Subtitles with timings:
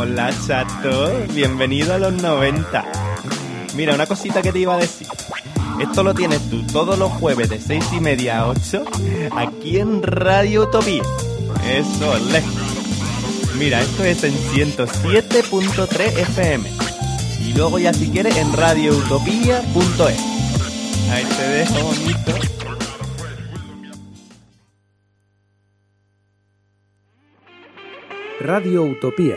[0.00, 2.84] Hola chato, bienvenido a los 90.
[3.74, 5.06] Mira, una cosita que te iba a decir.
[5.78, 8.82] Esto lo tienes tú todos los jueves de 6 y media a 8
[9.36, 11.02] aquí en Radio Utopía.
[11.68, 12.42] Eso, le.
[13.58, 16.70] Mira, esto es en 107.3 FM.
[17.46, 20.18] Y luego ya si quieres en radioutopía.es.
[21.10, 22.32] Ahí te dejo bonito.
[28.40, 29.36] Radio Utopía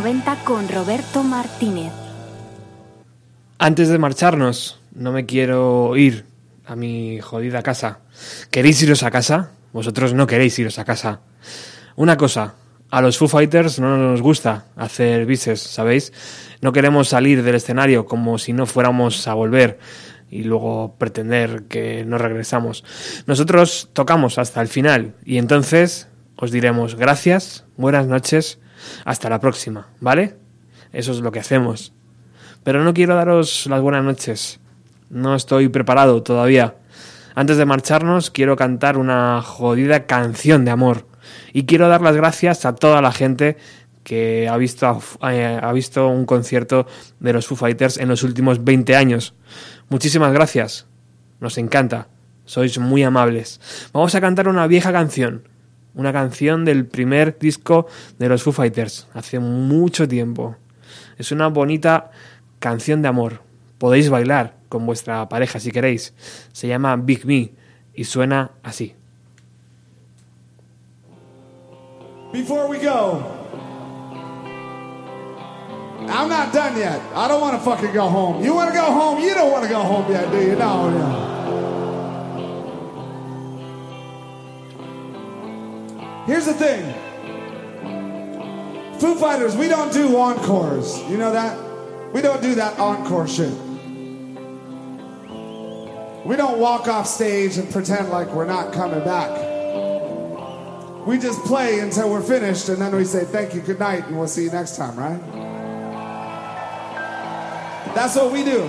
[0.00, 1.92] 90 con Roberto Martínez.
[3.58, 6.24] Antes de marcharnos, no me quiero ir
[6.64, 7.98] a mi jodida casa.
[8.50, 9.50] ¿Queréis iros a casa?
[9.74, 11.20] Vosotros no queréis iros a casa.
[11.96, 12.54] Una cosa,
[12.90, 16.14] a los Foo Fighters no nos gusta hacer bises, ¿sabéis?
[16.62, 19.80] No queremos salir del escenario como si no fuéramos a volver
[20.30, 22.84] y luego pretender que no regresamos.
[23.26, 28.60] Nosotros tocamos hasta el final y entonces os diremos gracias, buenas noches
[29.04, 30.36] hasta la próxima, ¿vale?
[30.92, 31.92] Eso es lo que hacemos.
[32.64, 34.60] Pero no quiero daros las buenas noches.
[35.08, 36.76] No estoy preparado todavía.
[37.34, 41.06] Antes de marcharnos, quiero cantar una jodida canción de amor.
[41.52, 43.56] Y quiero dar las gracias a toda la gente
[44.02, 46.86] que ha visto, eh, ha visto un concierto
[47.20, 49.34] de los Foo Fighters en los últimos 20 años.
[49.88, 50.86] Muchísimas gracias.
[51.38, 52.08] Nos encanta.
[52.44, 53.60] Sois muy amables.
[53.92, 55.44] Vamos a cantar una vieja canción
[55.94, 57.86] una canción del primer disco
[58.18, 60.56] de los Foo Fighters, hace mucho tiempo.
[61.18, 62.10] Es una bonita
[62.58, 63.42] canción de amor.
[63.78, 66.14] Podéis bailar con vuestra pareja si queréis.
[66.52, 67.52] Se llama Big Me
[67.94, 68.94] y suena así.
[72.32, 73.24] Before we go,
[76.08, 77.00] I'm not done yet.
[77.14, 78.44] I don't want to fucking go home.
[78.44, 79.20] You want to go home?
[79.20, 80.56] You don't want to go home yet, do you?
[80.56, 81.39] No, no.
[86.30, 86.94] Here's the thing
[89.00, 91.02] Foo Fighters, we don't do encores.
[91.10, 91.58] You know that?
[92.12, 93.52] We don't do that encore shit.
[96.24, 99.28] We don't walk off stage and pretend like we're not coming back.
[101.04, 104.16] We just play until we're finished and then we say thank you, good night, and
[104.16, 105.20] we'll see you next time, right?
[107.96, 108.60] That's what we do.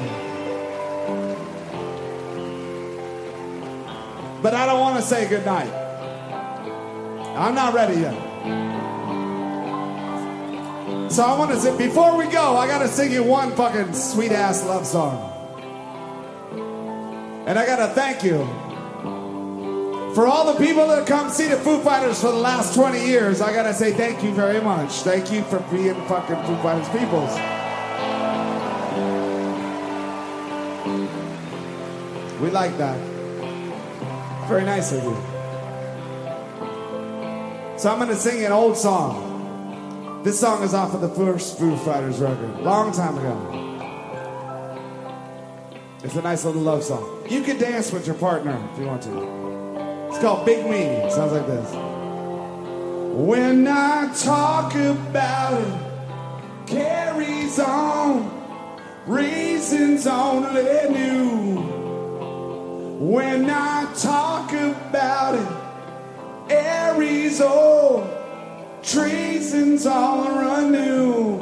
[4.41, 5.80] But I don't want to say good night.
[7.35, 8.13] I'm not ready yet.
[11.11, 13.93] So I want to say, before we go, I got to sing you one fucking
[13.93, 15.27] sweet ass love song.
[17.47, 18.45] And I got to thank you
[20.13, 23.41] for all the people that come see the Foo Fighters for the last 20 years.
[23.41, 24.91] I got to say thank you very much.
[25.01, 27.31] Thank you for being fucking Foo Fighters peoples.
[32.41, 32.97] We like that.
[34.47, 35.30] Very nice of you.
[37.81, 40.21] So I'm going to sing an old song.
[40.23, 43.35] This song is off of the first Foo Fighters record, long time ago.
[46.03, 47.23] It's a nice little love song.
[47.27, 50.09] You can dance with your partner if you want to.
[50.09, 50.77] It's called Big Me.
[50.77, 51.71] It sounds like this.
[53.15, 58.29] When I talk about it, carries on,
[59.07, 61.61] reasons only new.
[62.99, 65.60] When I talk about it,
[66.51, 68.09] Aries old,
[68.83, 71.39] treason's all anew.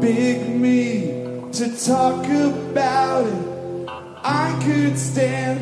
[0.00, 3.88] Big me to talk about it,
[4.24, 5.60] I could stand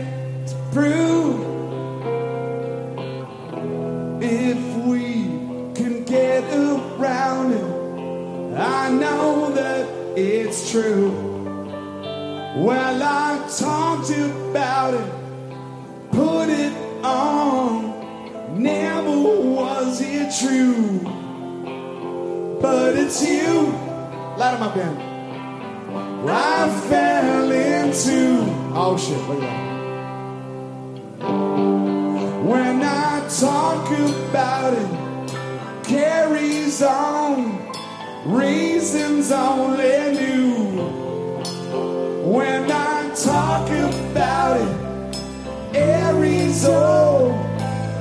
[0.49, 1.40] to prove.
[4.23, 5.25] If we
[5.75, 11.11] can get around it, I know that it's true.
[12.64, 15.17] Well, I talked about it
[16.18, 16.72] put it
[17.04, 18.60] on.
[18.60, 19.16] Never
[19.56, 20.98] was it true,
[22.60, 23.72] but it's you.
[24.36, 24.96] Light up, Ben.
[26.28, 28.18] I fell into.
[28.74, 29.18] Oh shit!
[29.28, 29.68] Look at that.
[32.50, 33.86] When I talk
[34.28, 34.90] about it,
[35.84, 37.36] carries on.
[38.26, 40.27] Reasons only knew.
[46.58, 47.34] Aries old,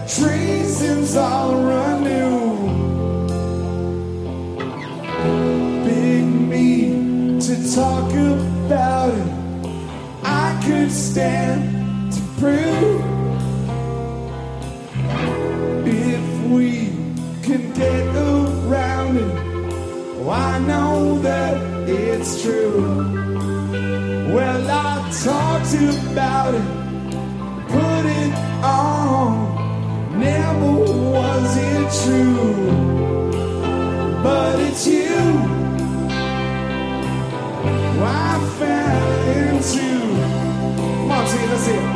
[0.08, 2.58] treason's all renew.
[5.86, 9.28] Big me to talk about it,
[10.24, 13.02] I could stand to prove.
[15.86, 16.90] If we
[17.44, 19.38] can get around it,
[20.20, 23.14] oh, I know that it's true.
[24.34, 26.77] Well, I talked about it,
[32.08, 32.72] true,
[34.24, 35.20] but it's you.
[38.00, 39.12] I fell
[39.44, 39.88] into.
[40.78, 41.87] Come on, see, let's see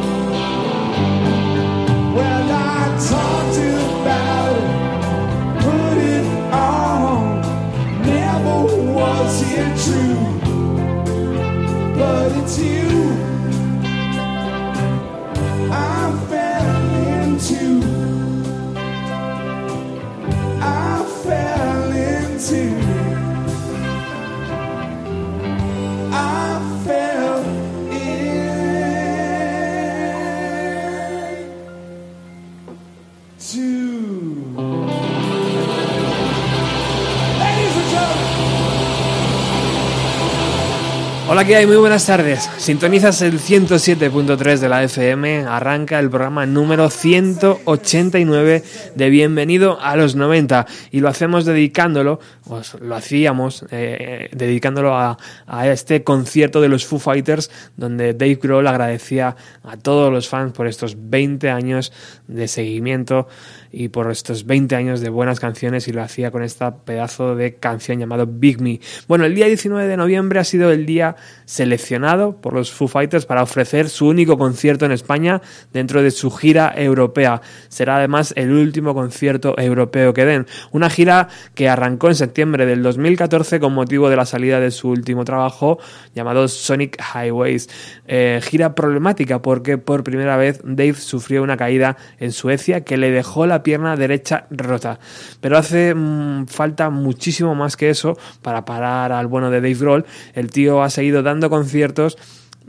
[41.32, 41.66] Hola, ¿qué hay?
[41.66, 42.50] Muy buenas tardes.
[42.58, 45.46] Sintonizas el 107.3 de la FM.
[45.48, 48.64] Arranca el programa número 189
[48.96, 50.68] de Bienvenido a los 90.
[50.92, 55.18] Y lo hacemos dedicándolo, pues lo hacíamos, eh, dedicándolo a,
[55.48, 60.52] a este concierto de los Foo Fighters, donde Dave Grohl agradecía a todos los fans
[60.52, 61.94] por estos 20 años
[62.28, 63.30] de seguimiento
[63.72, 67.56] y por estos 20 años de buenas canciones y lo hacía con esta pedazo de
[67.56, 68.80] canción llamado Big Me.
[69.08, 71.16] Bueno, el día 19 de noviembre ha sido el día
[71.46, 75.42] seleccionado por los Foo Fighters para ofrecer su único concierto en España
[75.74, 77.42] dentro de su gira europea.
[77.70, 80.48] Será además el último concierto europeo que den.
[80.72, 84.90] Una gira que arrancó en septiembre del 2014 con motivo de la salida de su
[84.90, 85.80] último trabajo
[86.14, 87.70] llamado Sonic Highways.
[88.08, 93.12] Eh, gira problemática porque por primera vez Dave sufrió una caída en Suecia que le
[93.12, 95.00] dejó la pierna derecha rota.
[95.40, 100.06] Pero hace mm, falta muchísimo más que eso para parar al bueno de Dave Grohl.
[100.34, 102.18] El tío ha seguido dando conciertos.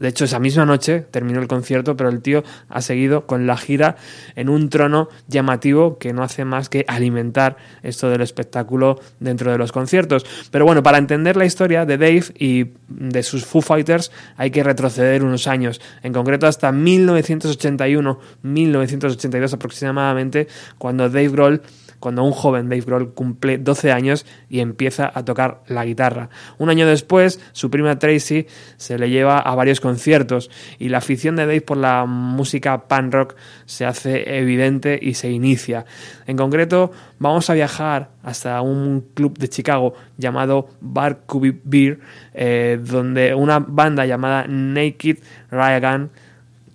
[0.02, 3.56] De hecho, esa misma noche terminó el concierto, pero el tío ha seguido con la
[3.56, 3.94] gira
[4.34, 9.58] en un trono llamativo que no hace más que alimentar esto del espectáculo dentro de
[9.58, 10.26] los conciertos.
[10.50, 14.64] Pero bueno, para entender la historia de Dave y de sus Foo Fighters hay que
[14.64, 21.62] retroceder unos años, en concreto hasta 1981-1982 aproximadamente, cuando Dave Grohl
[22.02, 26.30] cuando un joven Dave Grohl cumple 12 años y empieza a tocar la guitarra.
[26.58, 31.36] Un año después, su prima Tracy se le lleva a varios conciertos y la afición
[31.36, 35.86] de Dave por la música punk rock se hace evidente y se inicia.
[36.26, 36.90] En concreto,
[37.20, 42.00] vamos a viajar hasta un club de Chicago llamado Bar Cubby Beer,
[42.34, 45.18] eh, donde una banda llamada Naked
[45.52, 46.10] Ryan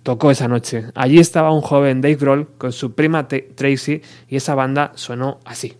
[0.08, 0.86] tocó esa noche.
[0.94, 5.76] Allí estaba un joven Dave Grohl con su prima Tracy y esa banda sonó así.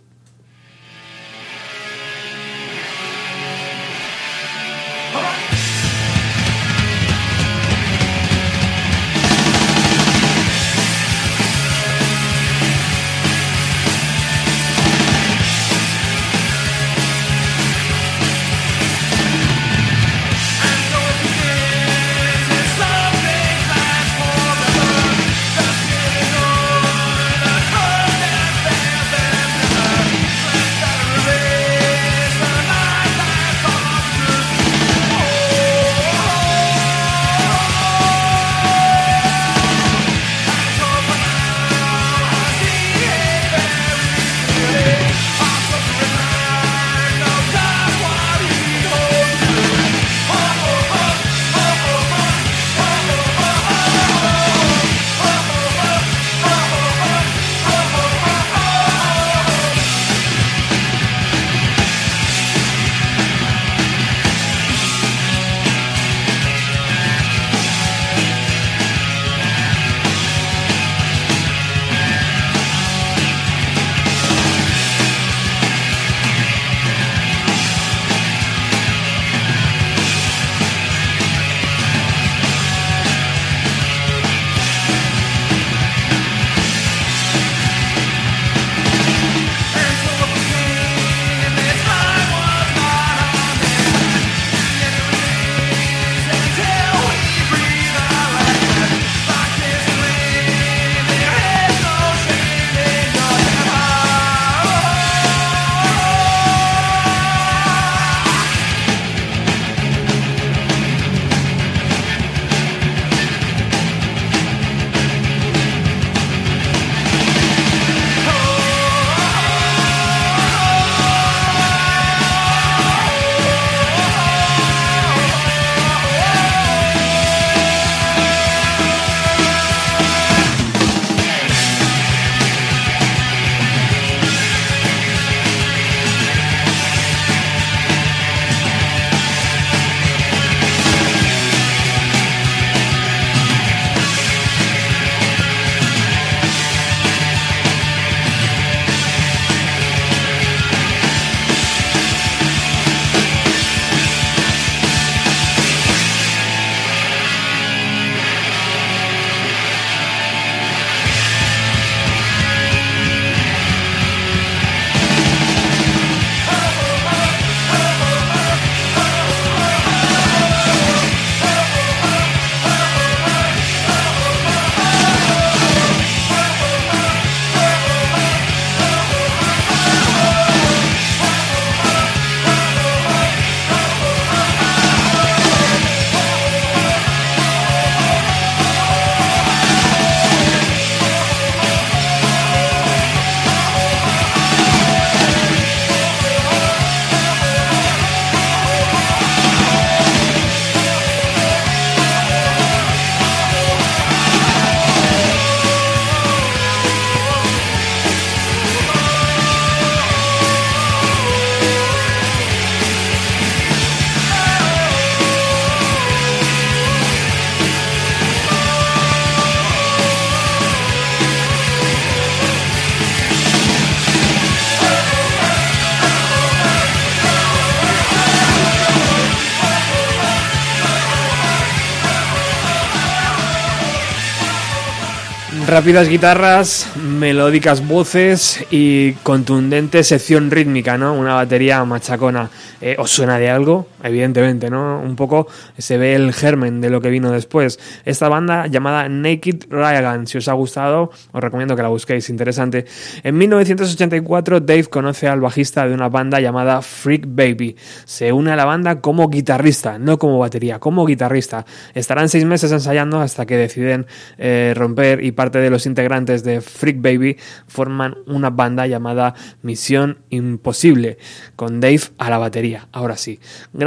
[235.79, 241.13] Rápidas guitarras, melódicas voces y contundente sección rítmica, ¿no?
[241.13, 242.49] Una batería machacona.
[242.81, 243.87] Eh, ¿Os suena de algo?
[244.03, 244.99] Evidentemente, ¿no?
[244.99, 247.79] Un poco se ve el germen de lo que vino después.
[248.05, 252.85] Esta banda llamada Naked Ryagan, si os ha gustado, os recomiendo que la busquéis, interesante.
[253.23, 257.75] En 1984, Dave conoce al bajista de una banda llamada Freak Baby.
[258.05, 261.65] Se une a la banda como guitarrista, no como batería, como guitarrista.
[261.93, 266.61] Estarán seis meses ensayando hasta que deciden eh, romper y parte de los integrantes de
[266.61, 267.37] Freak Baby
[267.67, 271.17] forman una banda llamada Misión Imposible,
[271.55, 272.87] con Dave a la batería.
[272.91, 273.39] Ahora sí,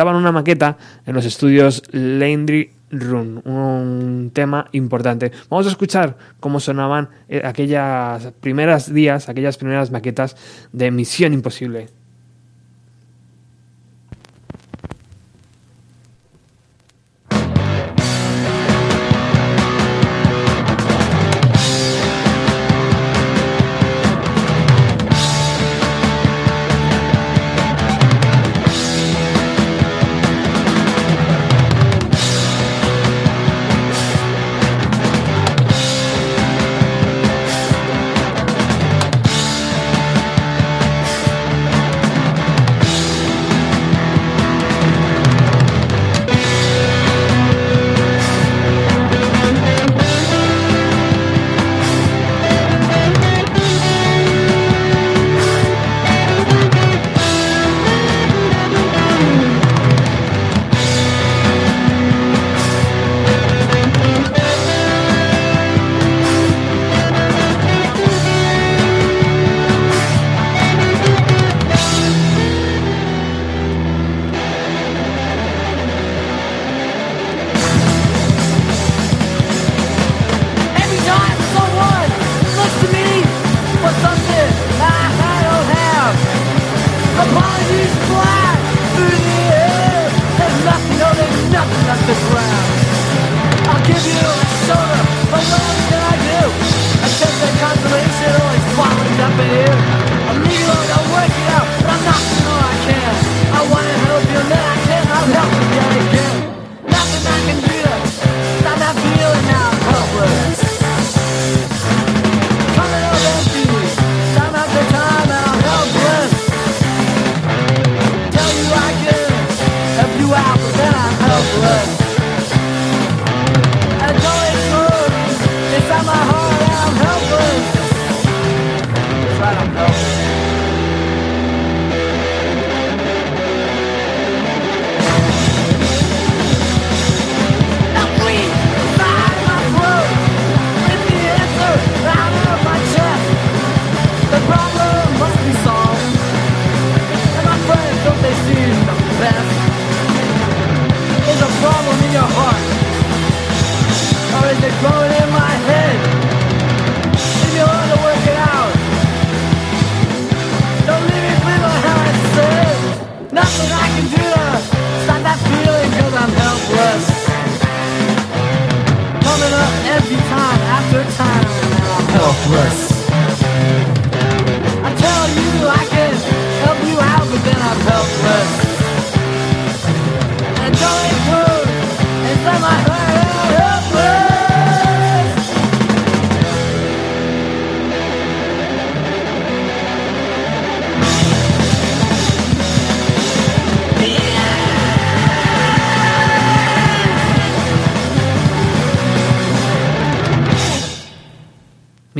[0.02, 5.30] graban una maqueta en los estudios Landry Run, un tema importante.
[5.48, 10.36] Vamos a escuchar cómo sonaban eh, aquellas primeras días, aquellas primeras maquetas
[10.72, 12.01] de Misión Imposible.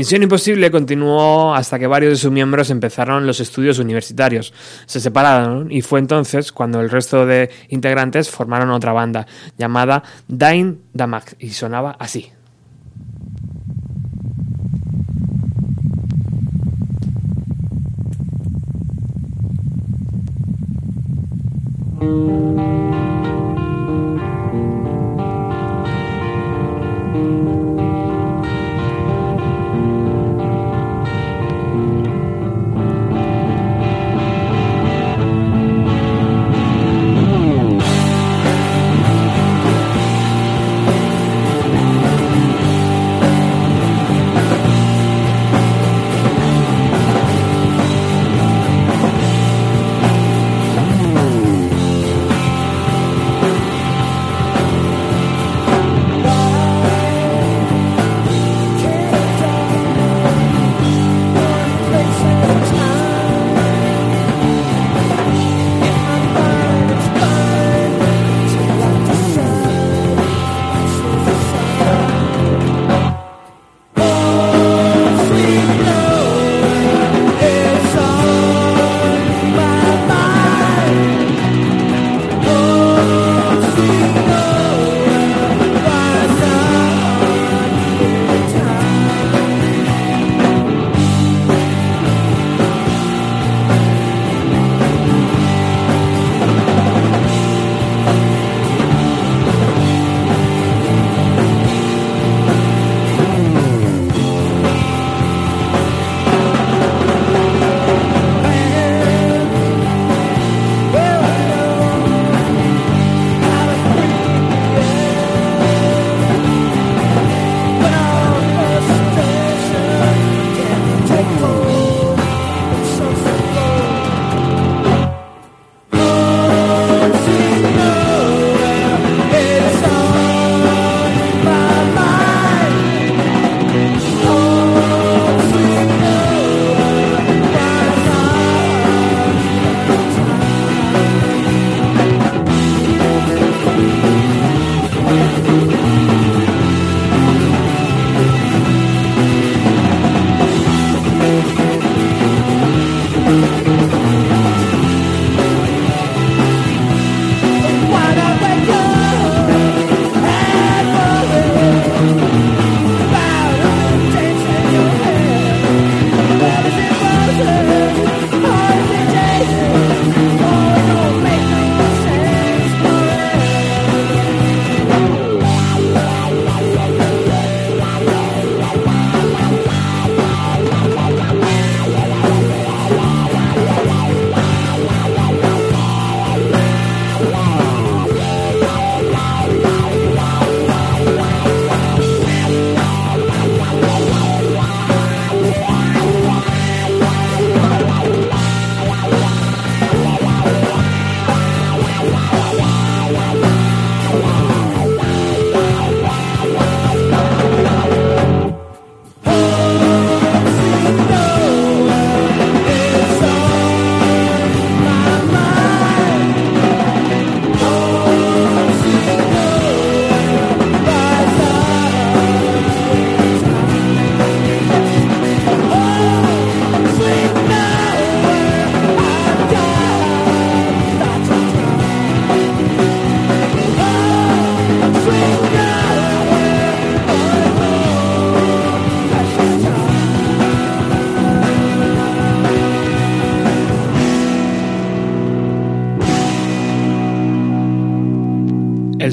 [0.02, 4.52] Misión Imposible continuó hasta que varios de sus miembros empezaron los estudios universitarios.
[4.84, 10.80] Se separaron y fue entonces cuando el resto de integrantes formaron otra banda llamada Dain
[10.92, 12.32] Damak y sonaba así.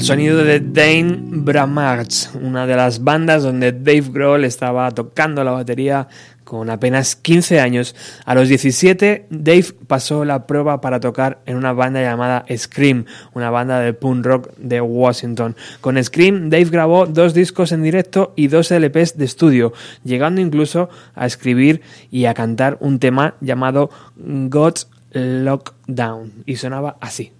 [0.00, 2.10] El sonido de Dane Bramart,
[2.40, 6.08] una de las bandas donde Dave Grohl estaba tocando la batería
[6.42, 7.94] con apenas 15 años.
[8.24, 13.50] A los 17, Dave pasó la prueba para tocar en una banda llamada Scream, una
[13.50, 15.54] banda de punk rock de Washington.
[15.82, 20.88] Con Scream, Dave grabó dos discos en directo y dos LPs de estudio, llegando incluso
[21.14, 27.32] a escribir y a cantar un tema llamado God's Lockdown, y sonaba así.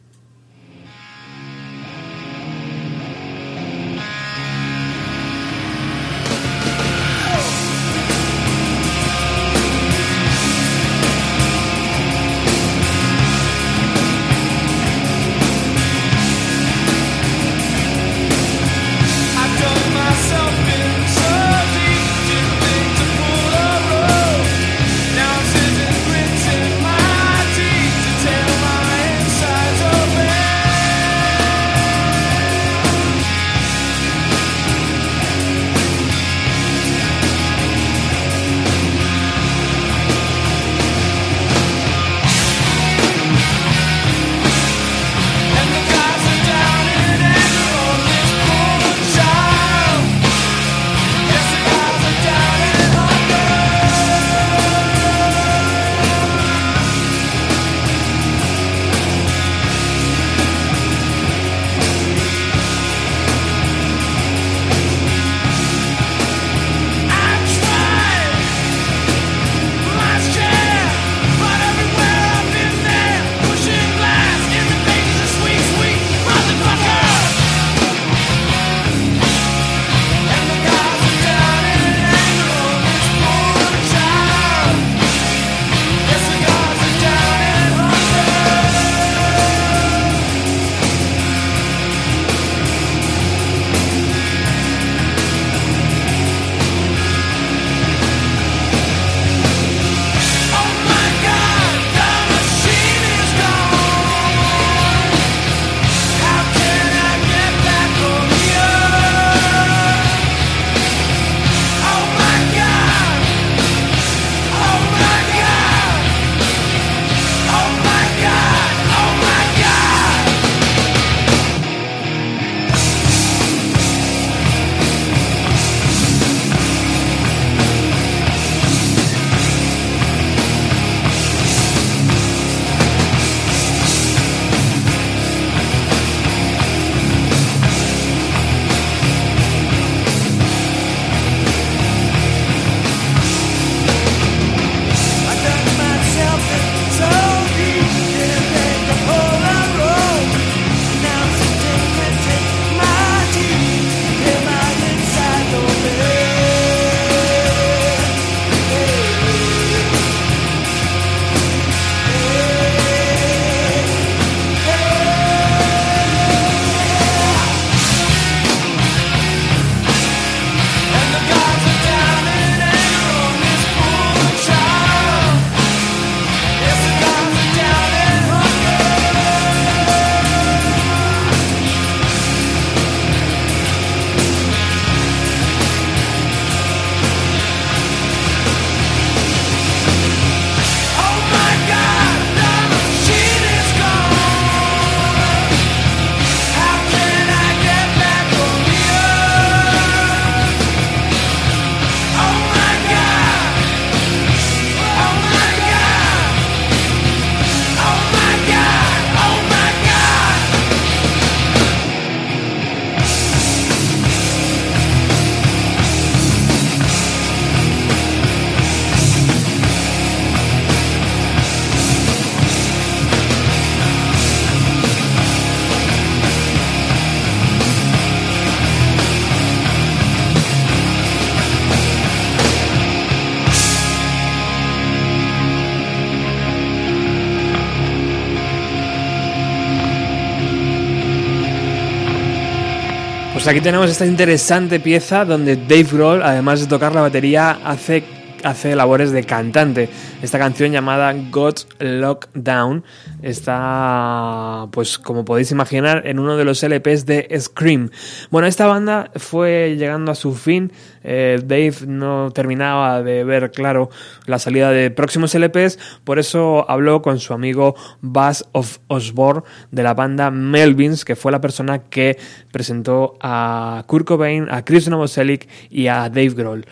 [243.50, 248.04] Aquí tenemos esta interesante pieza donde Dave Grohl, además de tocar la batería, hace,
[248.44, 249.88] hace labores de cantante.
[250.22, 252.85] esta canción llamada God Lockdown
[253.22, 257.90] está, pues como podéis imaginar, en uno de los LPs de Scream.
[258.31, 260.72] Bueno, esta banda fue llegando a su fin.
[261.03, 263.88] Eh, Dave no terminaba de ver claro
[264.26, 269.83] la salida de próximos LPs, por eso habló con su amigo Buzz of Osborne de
[269.83, 272.18] la banda Melvins, que fue la persona que
[272.53, 276.66] presentó a Kurt Cobain, a Chris Novoselic y a Dave Grohl.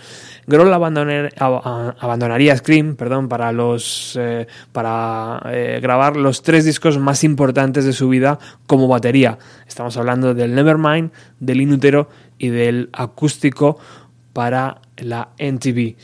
[0.48, 7.84] Grohl abandonaría Scream perdón, para, los, eh, para eh, grabar los tres discos más importantes
[7.84, 9.38] de su vida como batería.
[9.66, 12.08] Estamos hablando del Nevermind, del Inútero
[12.38, 13.78] y del acústico
[14.32, 15.96] para la NTV.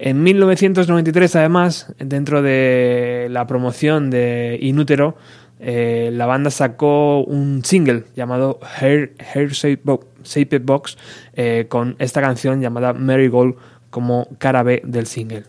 [0.00, 5.16] En 1993, además, dentro de la promoción de Inútero,
[5.60, 10.96] eh, la banda sacó un single llamado Hair, Hair Shaped Box
[11.34, 13.56] eh, con esta canción llamada Marigold
[13.90, 15.44] como cara B del single.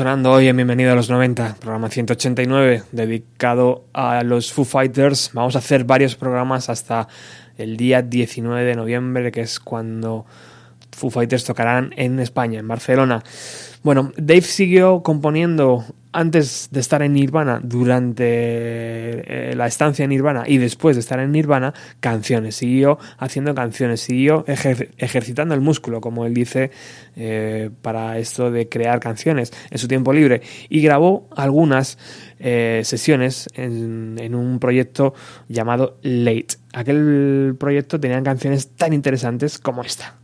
[0.00, 5.30] Sonando hoy en Bienvenido a los 90, programa 189, dedicado a los Foo Fighters.
[5.34, 7.06] Vamos a hacer varios programas hasta
[7.58, 10.24] el día 19 de noviembre, que es cuando
[10.90, 13.22] Foo Fighters tocarán en España, en Barcelona.
[13.82, 20.42] Bueno, Dave siguió componiendo antes de estar en Nirvana, durante eh, la estancia en Nirvana
[20.46, 22.56] y después de estar en Nirvana, canciones.
[22.56, 26.72] Siguió haciendo canciones, siguió ejer- ejercitando el músculo, como él dice,
[27.16, 30.42] eh, para esto de crear canciones en su tiempo libre.
[30.68, 31.96] Y grabó algunas
[32.38, 35.14] eh, sesiones en, en un proyecto
[35.48, 36.56] llamado Late.
[36.74, 40.19] Aquel proyecto tenía canciones tan interesantes como esta.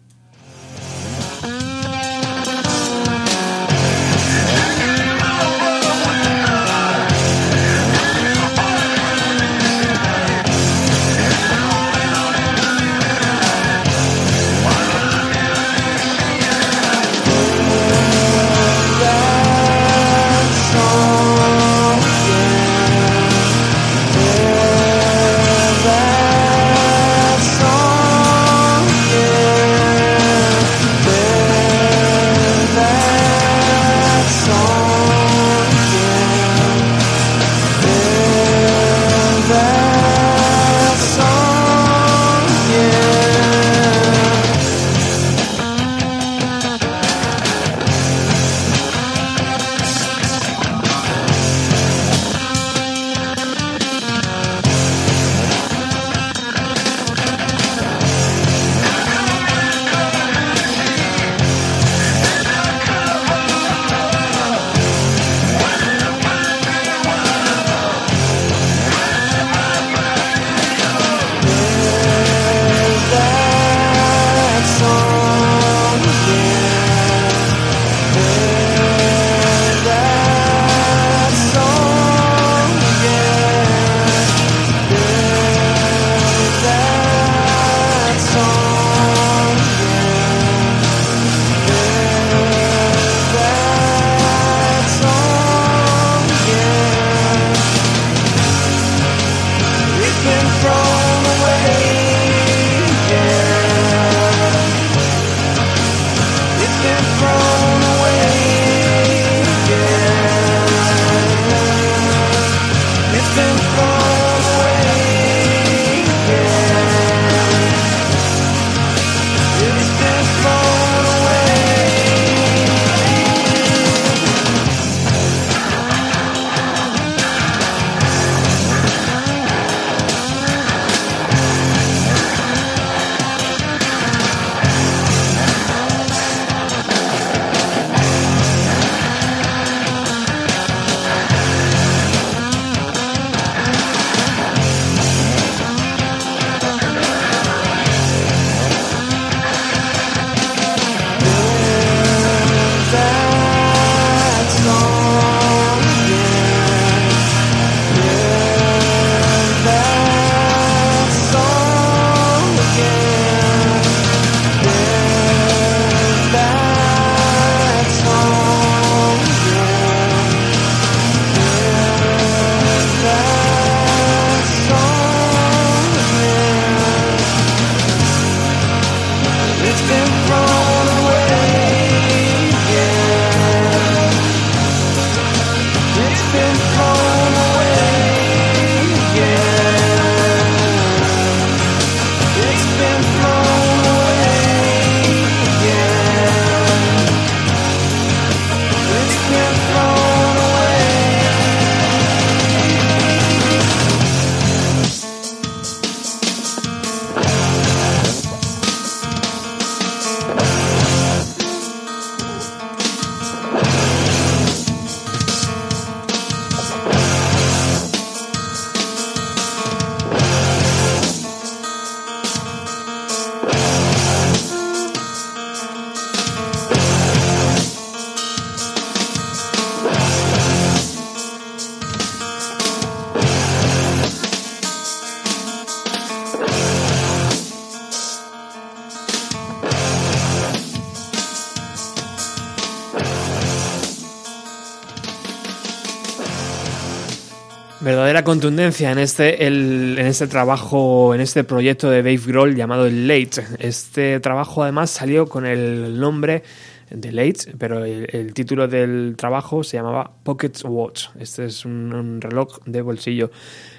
[248.26, 253.42] Contundencia en este, el- en este trabajo, en este proyecto de Dave Grohl llamado Late.
[253.60, 256.42] Este trabajo además salió con el nombre
[256.90, 261.06] de Late, pero el, el título del trabajo se llamaba Pocket Watch.
[261.18, 263.30] Este es un, reloj de bolsillo.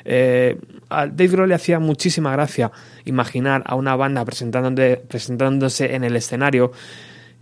[0.06, 0.58] Eh,
[0.90, 2.72] a Dave Grohl le hacía muchísima gracia
[3.04, 6.72] imaginar a una banda presentándose en el escenario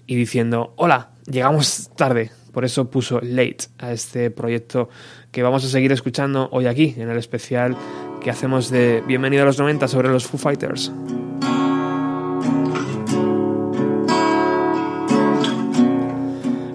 [0.08, 2.32] y diciendo, hola, llegamos tarde.
[2.56, 4.88] Por eso puso Late a este proyecto
[5.34, 7.76] que vamos a seguir escuchando hoy aquí, en el especial
[8.24, 10.90] que hacemos de Bienvenido a los 90 sobre los Foo Fighters.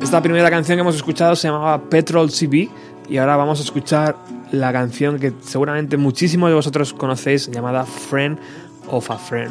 [0.02, 2.68] Esta primera canción que hemos escuchado se llamaba Petrol CB
[3.08, 4.16] y ahora vamos a escuchar
[4.52, 8.38] la canción que seguramente muchísimos de vosotros conocéis llamada Friend
[8.90, 9.50] of a Friend.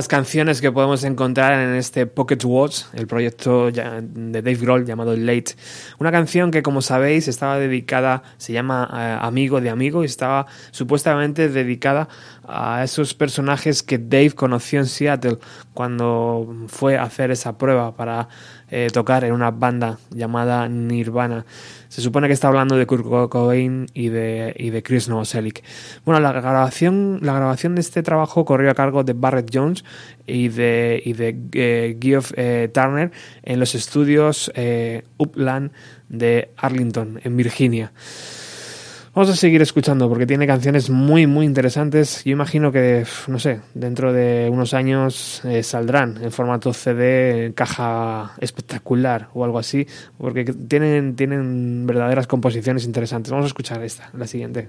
[0.00, 5.14] Las canciones que podemos encontrar en este Pocket Watch, el proyecto de Dave Grohl llamado
[5.14, 5.56] Late,
[5.98, 10.46] una canción que como sabéis estaba dedicada, se llama eh, Amigo de Amigo y estaba
[10.70, 12.08] supuestamente dedicada
[12.48, 15.36] a esos personajes que Dave conoció en Seattle
[15.74, 18.28] cuando fue a hacer esa prueba para
[18.70, 21.44] eh, tocar en una banda llamada Nirvana.
[21.88, 25.62] Se supone que está hablando de Kurt Cobain y de, y de Chris Novoselic.
[26.04, 29.84] Bueno, la grabación, la grabación de este trabajo corrió a cargo de Barrett Jones
[30.26, 33.10] y de, y de eh, Geoff eh, Turner
[33.42, 34.52] en los estudios
[35.18, 35.72] Upland
[36.08, 37.92] de Arlington, en Virginia.
[39.12, 42.22] Vamos a seguir escuchando porque tiene canciones muy, muy interesantes.
[42.24, 47.52] Yo imagino que, no sé, dentro de unos años eh, saldrán en formato CD, en
[47.52, 49.84] caja espectacular o algo así,
[50.16, 53.32] porque tienen, tienen verdaderas composiciones interesantes.
[53.32, 54.68] Vamos a escuchar esta, la siguiente.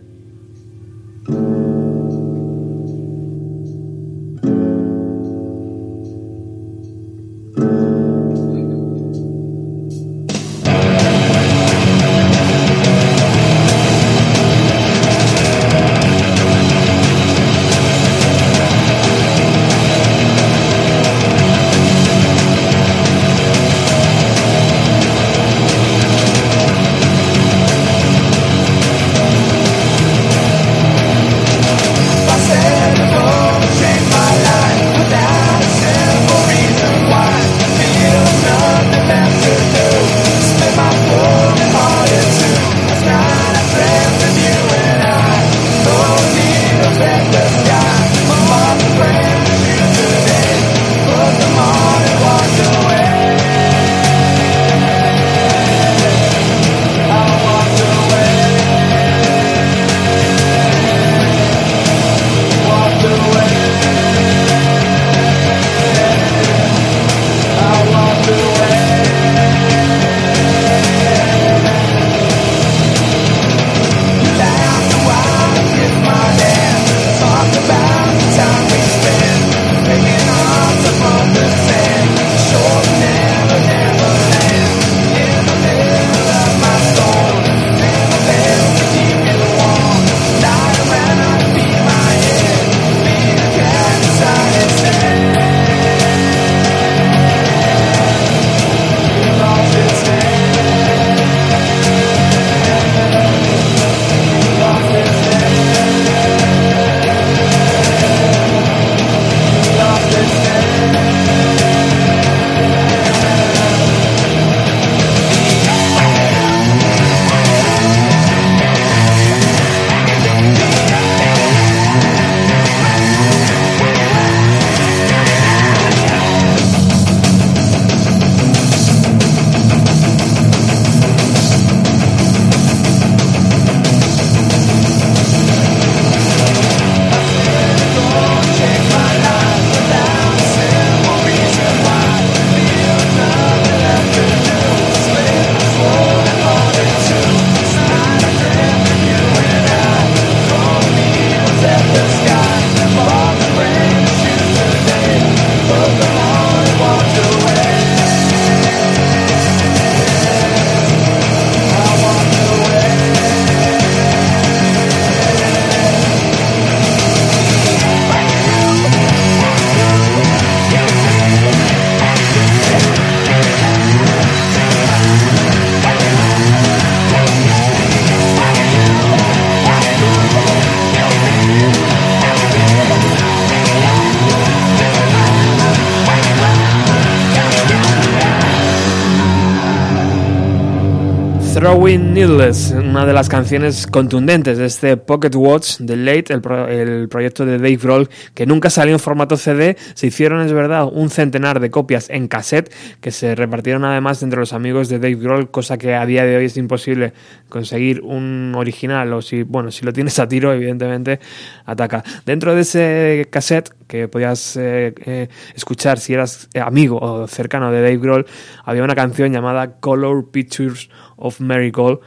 [193.12, 197.76] De las canciones contundentes de este Pocket Watch de Late, el, el proyecto de Dave
[197.76, 199.76] Grohl, que nunca salió en formato CD.
[199.96, 204.40] Se hicieron, es verdad, un centenar de copias en cassette que se repartieron además entre
[204.40, 207.12] los amigos de Dave Grohl, cosa que a día de hoy es imposible
[207.50, 209.12] conseguir un original.
[209.12, 211.20] O si, bueno, si lo tienes a tiro, evidentemente
[211.66, 212.06] ataca.
[212.26, 217.82] Dentro de ese cassette que podías eh, eh, escuchar si eras amigo o cercano de
[217.82, 218.26] Dave Grohl,
[218.64, 222.00] había una canción llamada Color Pictures of Miracle,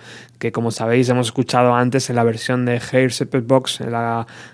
[0.44, 3.80] que como sabéis hemos escuchado antes en la versión de Hair Separate Box,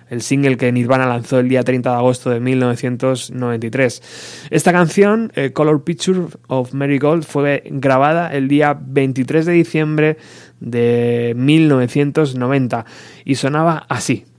[0.08, 4.46] el single que Nirvana lanzó el día 30 de agosto de 1993.
[4.50, 10.16] Esta canción, eh, Color Picture of Marigold, fue grabada el día 23 de diciembre
[10.60, 12.86] de 1990
[13.24, 14.29] y sonaba así.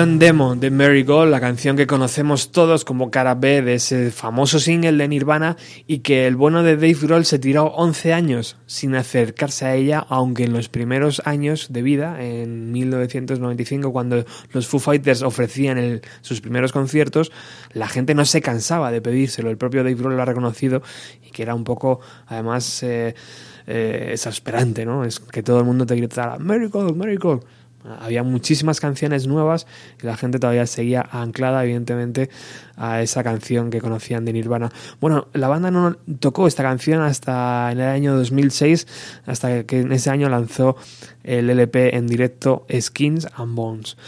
[0.00, 4.58] Demo de Mary Gold, la canción que conocemos todos como cara B de ese famoso
[4.58, 8.94] single de Nirvana y que el bueno de Dave Grohl se tiró 11 años sin
[8.94, 14.80] acercarse a ella, aunque en los primeros años de vida, en 1995, cuando los Foo
[14.80, 17.30] Fighters ofrecían el- sus primeros conciertos,
[17.74, 19.50] la gente no se cansaba de pedírselo.
[19.50, 20.82] El propio Dave Grohl lo ha reconocido
[21.26, 23.14] y que era un poco, además, eh,
[23.66, 25.04] eh, exasperante, ¿no?
[25.04, 27.42] Es que todo el mundo te gritara Mary Gold, Mary Gold.
[28.00, 29.66] Había muchísimas canciones nuevas
[30.02, 32.28] y la gente todavía seguía anclada, evidentemente,
[32.80, 34.72] a esa canción que conocían de Nirvana.
[35.00, 38.86] Bueno, la banda no tocó esta canción hasta en el año 2006,
[39.26, 40.76] hasta que en ese año lanzó
[41.22, 43.98] el LP en directo Skins and Bones.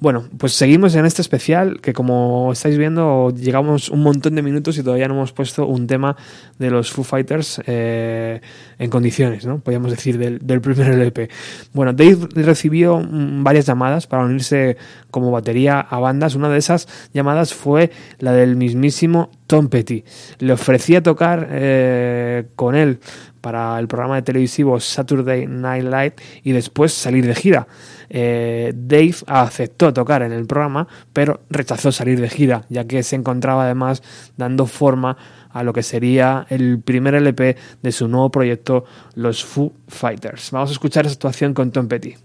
[0.00, 4.76] Bueno, pues seguimos en este especial que como estáis viendo llegamos un montón de minutos
[4.76, 6.16] y todavía no hemos puesto un tema
[6.58, 8.40] de los Foo Fighters eh,
[8.78, 9.60] en condiciones, ¿no?
[9.60, 11.30] Podríamos decir del, del primer LP.
[11.72, 14.76] Bueno, Dave recibió mm, varias llamadas para unirse
[15.10, 16.34] como batería a bandas.
[16.34, 20.04] Una de esas llamadas fue la del mismísimo Tom Petty.
[20.38, 23.00] Le ofrecía tocar eh, con él
[23.40, 27.68] para el programa de televisivo Saturday Night Live y después salir de gira.
[28.08, 33.16] Eh, Dave aceptó tocar en el programa, pero rechazó salir de gira, ya que se
[33.16, 34.02] encontraba además
[34.36, 35.16] dando forma
[35.50, 40.50] a lo que sería el primer LP de su nuevo proyecto, los Foo Fighters.
[40.50, 42.16] Vamos a escuchar esa actuación con Tom Petty.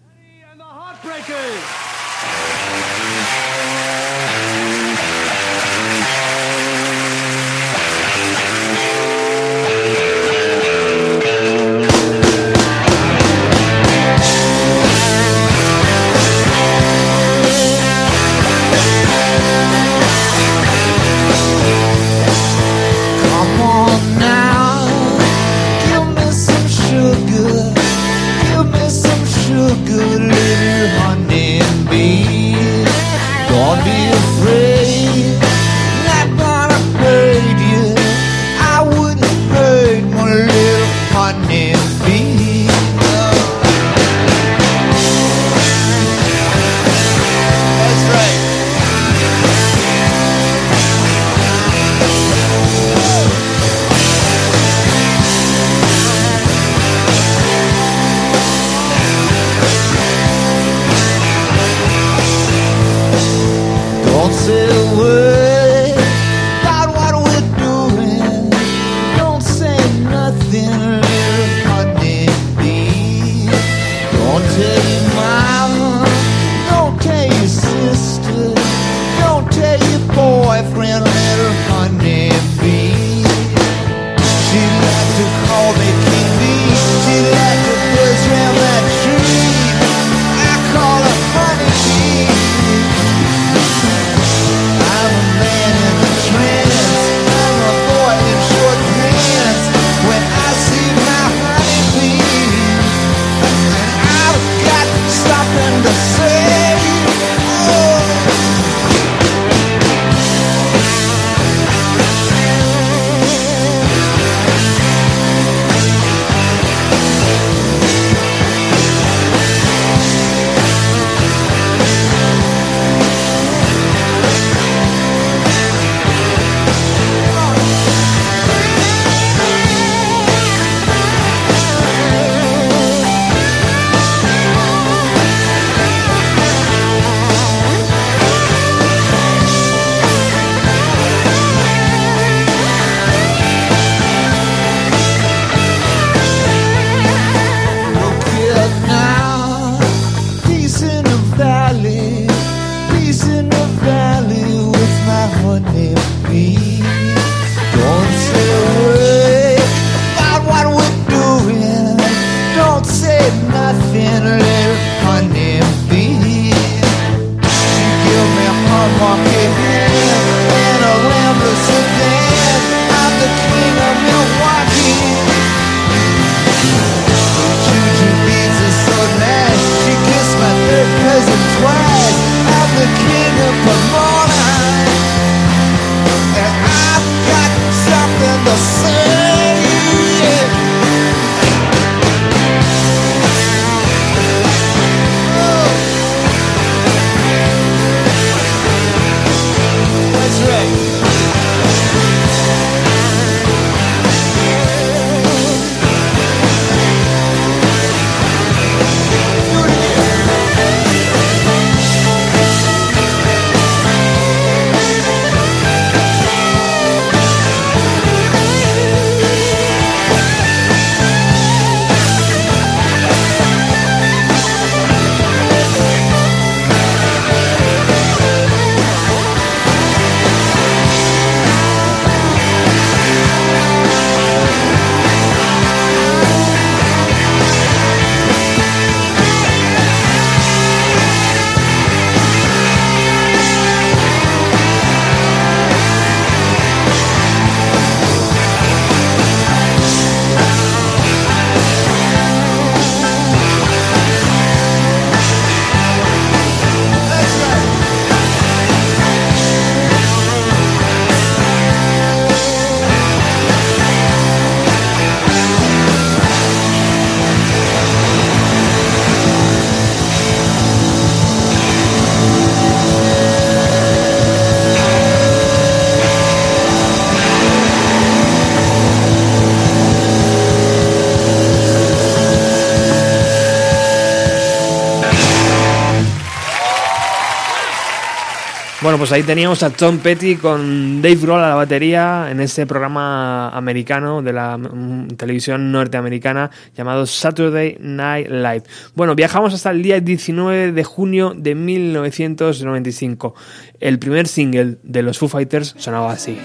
[289.02, 293.50] Pues ahí teníamos a Tom Petty con Dave Grohl a la batería en ese programa
[293.50, 298.62] americano de la mm, televisión norteamericana llamado Saturday Night Live.
[298.94, 303.34] Bueno, viajamos hasta el día 19 de junio de 1995.
[303.80, 306.38] El primer single de los Foo Fighters sonaba así.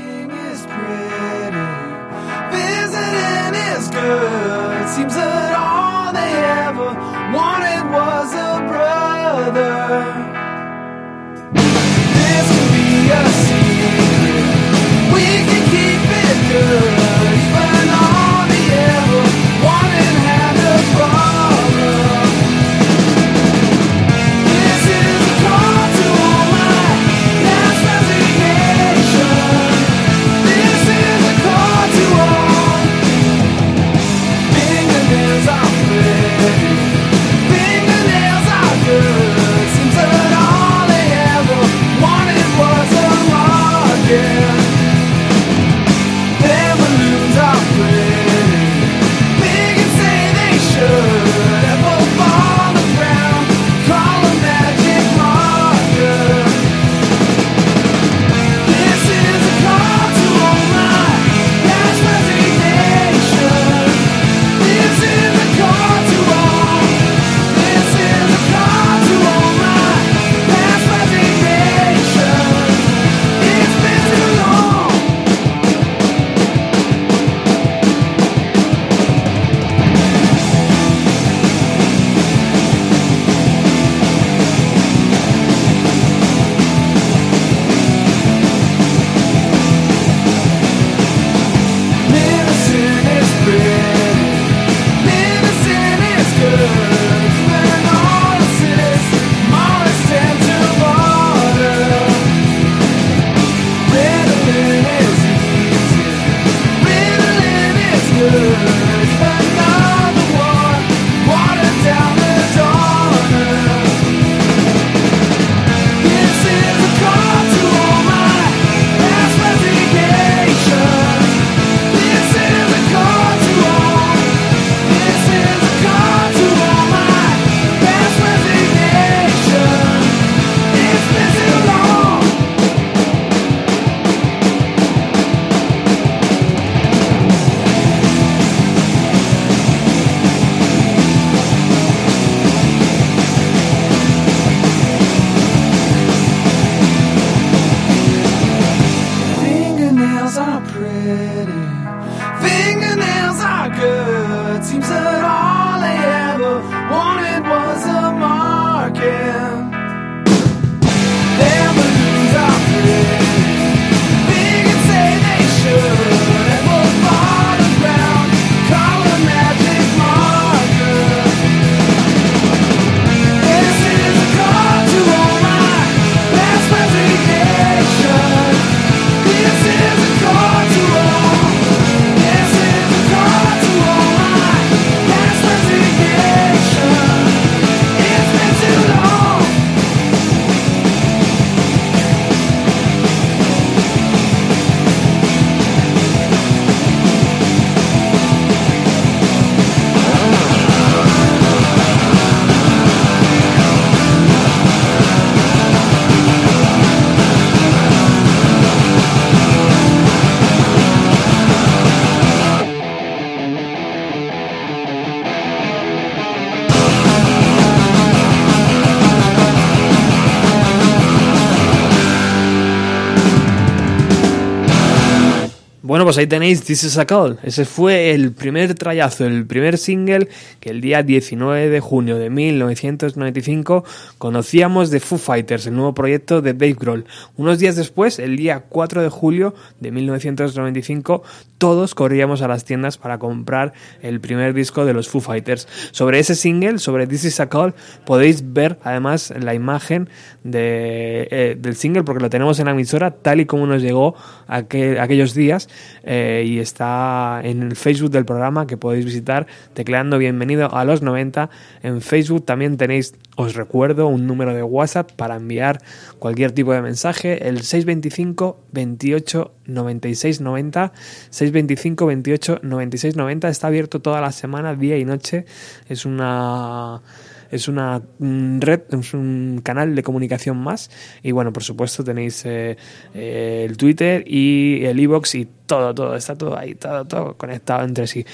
[226.06, 227.36] Pues ahí tenéis This is a Call.
[227.42, 230.28] Ese fue el primer trayazo, el primer single
[230.60, 233.82] que el día 19 de junio de 1995
[234.16, 237.06] conocíamos de Foo Fighters, el nuevo proyecto de Dave Grohl.
[237.36, 241.24] Unos días después, el día 4 de julio de 1995,
[241.58, 245.66] todos corríamos a las tiendas para comprar el primer disco de los Foo Fighters.
[245.90, 250.08] Sobre ese single, sobre This is a Call, podéis ver además la imagen
[250.44, 254.14] de, eh, del single porque lo tenemos en la emisora tal y como nos llegó
[254.46, 255.68] aquel- aquellos días
[256.06, 261.02] eh, y está en el Facebook del programa que podéis visitar tecleando bienvenido a los
[261.02, 261.50] 90
[261.82, 265.82] en Facebook también tenéis os recuerdo un número de WhatsApp para enviar
[266.18, 270.92] cualquier tipo de mensaje el 625 28 96 90
[271.30, 275.46] 625 28 96 90 está abierto toda la semana día y noche.
[275.88, 277.02] Es una
[277.50, 280.90] es una mm, red, es un canal de comunicación más.
[281.22, 282.76] Y bueno, por supuesto tenéis eh,
[283.14, 287.84] eh, el Twitter y el iBox y todo, todo, está todo ahí, todo, todo conectado
[287.84, 288.24] entre sí.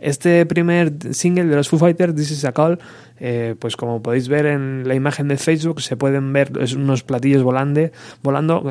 [0.00, 2.78] Este primer single de los Foo Fighters, This is a Call,
[3.18, 7.42] eh, pues como podéis ver en la imagen de Facebook, se pueden ver unos platillos
[7.42, 7.90] volande,
[8.22, 8.62] volando,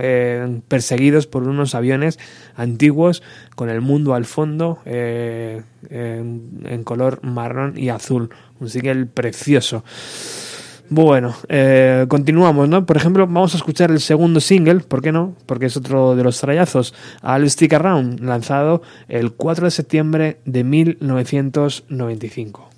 [0.70, 2.18] perseguidos por unos aviones
[2.56, 3.24] antiguos
[3.56, 5.66] con el mundo al fondo en
[6.86, 8.30] color marrón y azul.
[8.60, 9.84] Un single precioso.
[10.90, 12.86] Bueno, eh, continuamos, ¿no?
[12.86, 15.36] Por ejemplo, vamos a escuchar el segundo single, ¿por qué no?
[15.46, 20.64] Porque es otro de los trayazos, Al Stick Around, lanzado el 4 de septiembre de
[20.64, 22.77] 1995.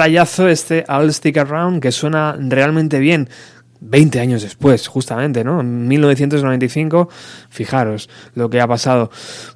[0.00, 3.28] Trayazo este All Stick Around que suena realmente bien.
[3.80, 5.60] 20 años después, justamente, ¿no?
[5.60, 7.10] En 1995,
[7.50, 9.10] fijaros lo que ha pasado.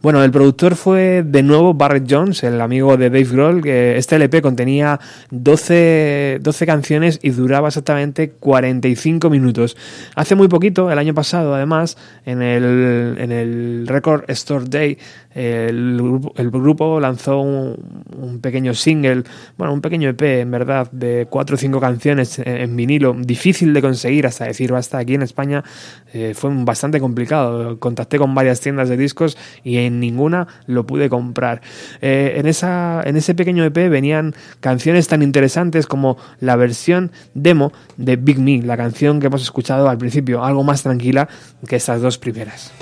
[0.04, 4.16] Bueno, el productor fue de nuevo Barrett Jones, el amigo de Dave Grohl, que este
[4.16, 5.00] LP contenía
[5.30, 9.78] 12, 12 canciones y duraba exactamente 45 minutos.
[10.14, 11.96] Hace muy poquito, el año pasado, además,
[12.26, 14.98] en el, en el Record Store Day,
[15.34, 15.98] el
[16.36, 19.24] el grupo lanzó un, pequeño single,
[19.56, 23.72] bueno, un pequeño EP, en verdad, de cuatro o cinco canciones en, en vinilo, difícil
[23.72, 24.98] de conseguir hasta decir basta.
[24.98, 25.64] Aquí en España
[26.12, 27.78] eh, fue bastante complicado.
[27.78, 31.60] Contacté con varias tiendas de discos y en ninguna lo pude comprar.
[32.00, 37.72] Eh, en, esa, en ese pequeño EP venían canciones tan interesantes como la versión demo
[37.96, 41.28] de Big Me, la canción que hemos escuchado al principio, algo más tranquila
[41.66, 42.72] que estas dos primeras.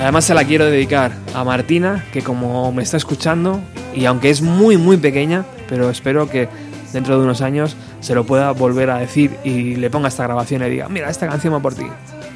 [0.00, 3.60] Además se la quiero dedicar a Martina, que como me está escuchando,
[3.94, 6.48] y aunque es muy muy pequeña, pero espero que
[6.92, 10.62] dentro de unos años se lo pueda volver a decir y le ponga esta grabación
[10.62, 11.86] y diga, mira, esta canción va por ti.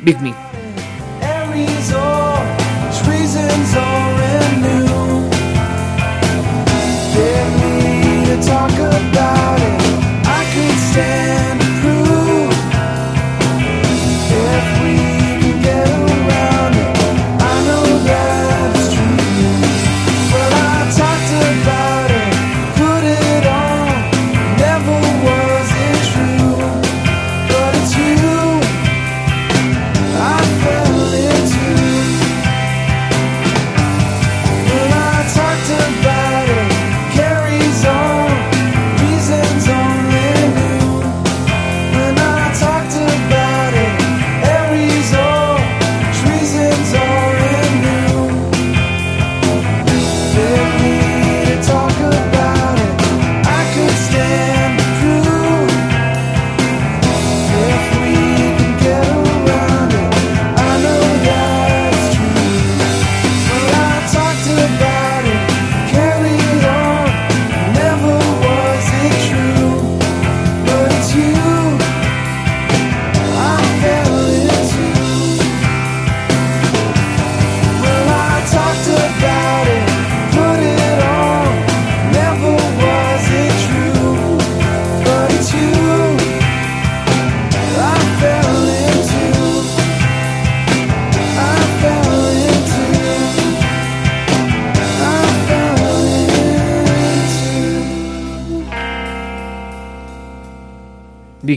[0.03, 0.35] Big Me.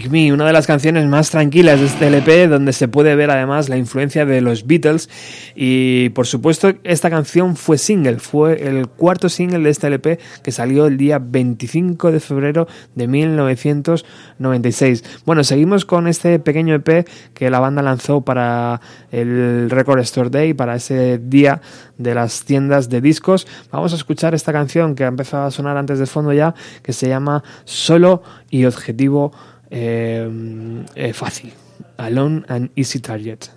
[0.09, 3.67] Me, una de las canciones más tranquilas de este LP, donde se puede ver además
[3.67, 5.09] la influencia de los Beatles.
[5.55, 10.51] Y por supuesto, esta canción fue single, fue el cuarto single de este LP que
[10.51, 15.03] salió el día 25 de febrero de 1996.
[15.25, 18.79] Bueno, seguimos con este pequeño EP que la banda lanzó para
[19.11, 21.61] el Record Store Day, para ese día
[21.97, 23.47] de las tiendas de discos.
[23.71, 26.93] Vamos a escuchar esta canción que ha empezado a sonar antes de fondo ya, que
[26.93, 29.33] se llama Solo y Objetivo
[29.71, 30.29] eh,
[30.95, 31.51] eh, Fácil.
[31.97, 33.51] Alone and Easy Target.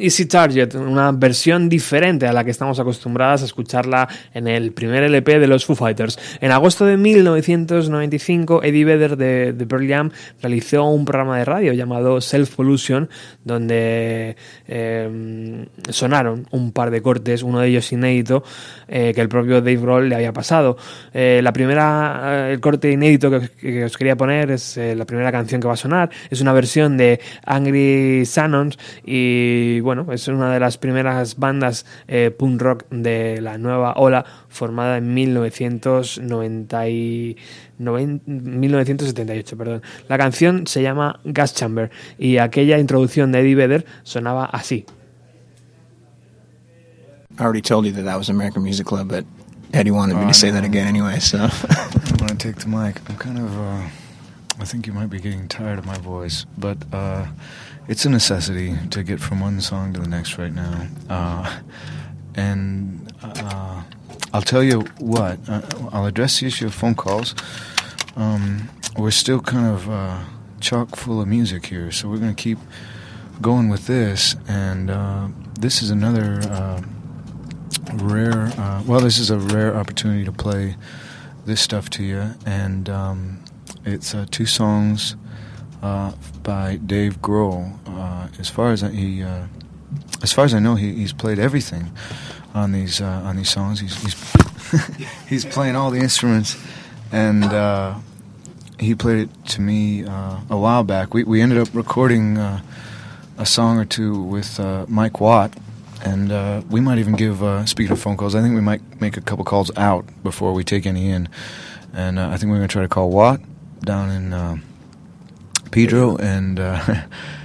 [0.00, 5.02] Easy Target, una versión diferente a la que estamos acostumbradas a escucharla en el primer
[5.02, 6.18] LP de los Foo Fighters.
[6.40, 10.10] En agosto de 1995, Eddie Vedder de, de Pearl Jam
[10.40, 13.08] realizó un programa de radio llamado Self Pollution,
[13.44, 14.36] donde
[14.66, 18.42] eh, sonaron un par de cortes, uno de ellos inédito,
[18.88, 20.76] eh, que el propio Dave Grohl le había pasado.
[21.12, 25.04] Eh, la primera, eh, el corte inédito que, que os quería poner es eh, la
[25.04, 30.28] primera canción que va a sonar, es una versión de Angry Sannons y bueno, es
[30.28, 36.88] una de las primeras bandas eh, punk rock de la nueva ola formada en 1990
[36.88, 37.36] y-
[37.78, 39.56] noven- 1978.
[39.56, 39.82] Perdón.
[40.08, 44.86] La canción se llama Gas Chamber y aquella introducción de Eddie Vedder sonaba así.
[47.38, 49.24] I already told you that that was American Music Club, but
[49.72, 51.38] Eddie wanted me to say that again anyway, so.
[51.70, 53.00] I want to take the mic.
[53.08, 53.56] I'm kind of.
[53.56, 53.88] Uh,
[54.60, 57.24] I think you might be getting tired of my voice, but uh,
[57.90, 60.86] it's a necessity to get from one song to the next right now.
[61.08, 61.60] Uh,
[62.36, 63.82] and uh,
[64.32, 65.40] I'll tell you what.
[65.48, 67.34] Uh, I'll address the issue of phone calls.
[68.14, 70.22] Um, we're still kind of uh,
[70.60, 72.58] chock full of music here, so we're going to keep
[73.40, 74.36] going with this.
[74.46, 75.26] And uh,
[75.58, 76.40] this is another.
[76.42, 76.82] Uh,
[77.94, 78.52] rare.
[78.86, 80.76] Well, this is a rare opportunity to play
[81.44, 83.44] this stuff to you, and um,
[83.84, 85.16] it's two songs
[85.82, 86.12] uh,
[86.42, 87.78] by Dave Grohl.
[87.86, 89.44] Uh, as far as I, he, uh,
[90.22, 91.92] as far as I know, he, he's played everything
[92.54, 93.80] on these uh, on these songs.
[93.80, 96.56] He's he's, he's playing all the instruments
[97.12, 97.94] and uh,
[98.78, 101.14] he played it to me uh, a while back.
[101.14, 104.58] We we ended up recording a song or two with
[104.88, 105.54] Mike Watt,
[106.02, 107.42] and uh, we might even give.
[107.42, 110.52] Uh, speaking of phone calls, I think we might make a couple calls out before
[110.52, 111.28] we take any in,
[111.92, 113.40] and uh, I think we're going to try to call Watt
[113.80, 114.62] down in
[115.70, 116.80] Pedro, and uh,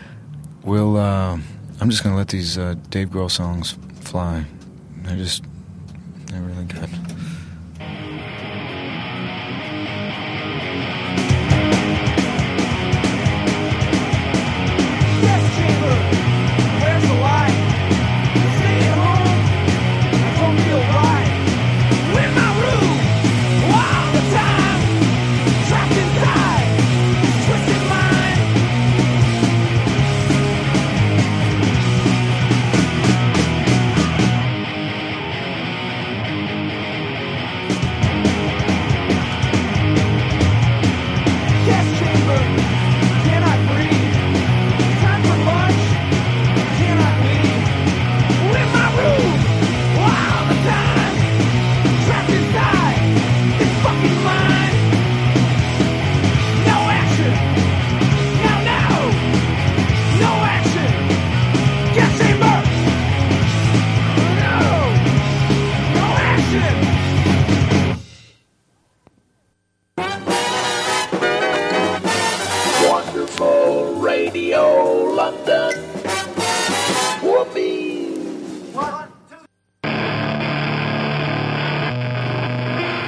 [0.64, 0.98] we'll.
[0.98, 1.38] Uh,
[1.82, 4.46] I'm just to let these uh, Dave Grohl songs fly.
[5.04, 5.44] They're just
[6.28, 6.90] they're really good.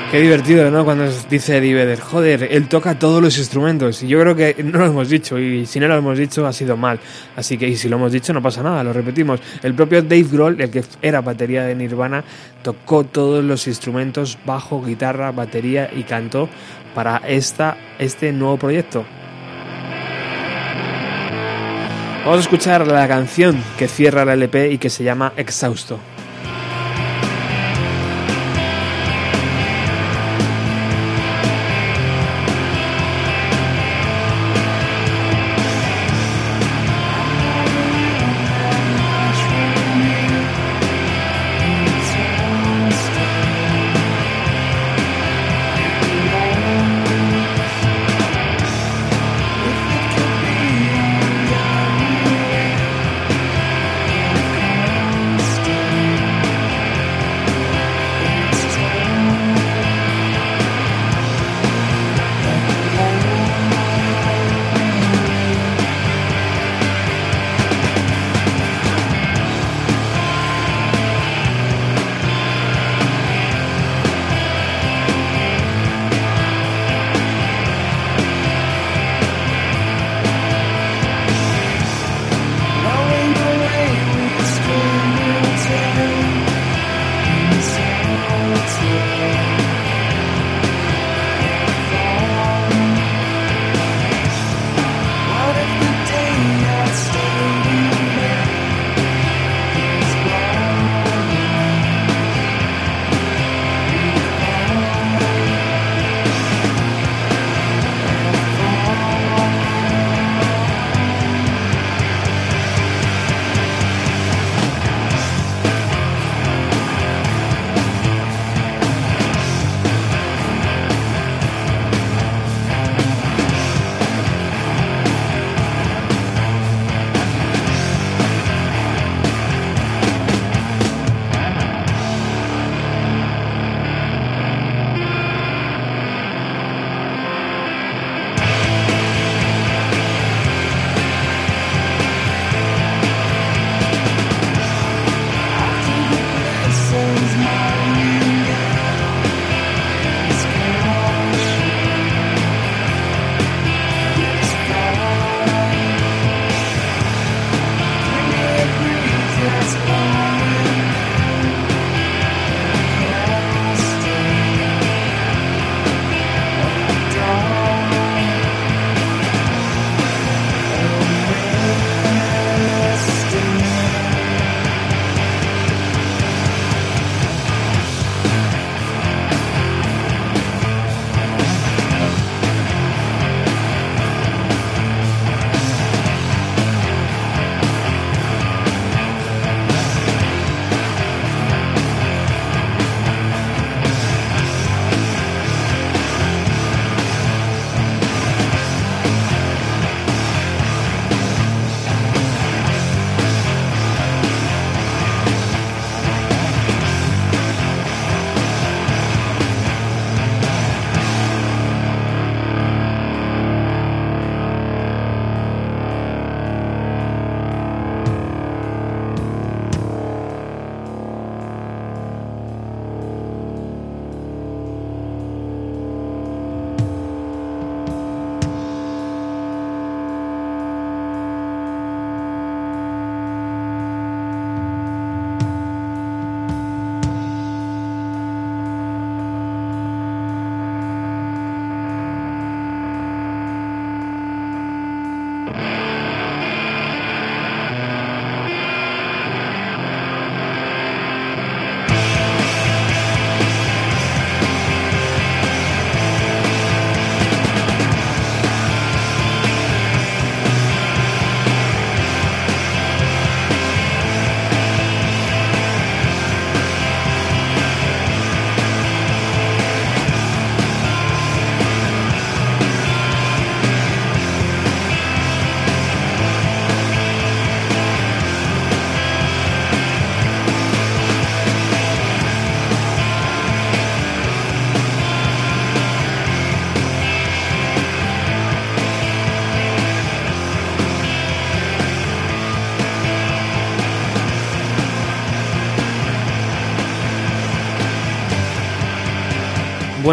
[0.10, 0.86] Qué divertido, ¿no?
[0.86, 4.02] Cuando dice Eddie joder, él toca todos los instrumentos.
[4.04, 6.54] Y yo creo que no lo hemos dicho, y si no lo hemos dicho ha
[6.54, 6.98] sido mal.
[7.36, 9.42] Así que, y si lo hemos dicho, no pasa nada, lo repetimos.
[9.62, 12.24] El propio Dave Grohl, el que era batería de Nirvana,
[12.64, 16.48] tocó todos los instrumentos, bajo, guitarra, batería y cantó
[16.96, 19.06] para esta, este nuevo proyecto.
[22.28, 25.98] Vamos a escuchar la canción que cierra la LP y que se llama Exhausto.